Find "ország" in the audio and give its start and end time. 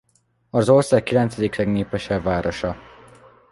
0.69-1.03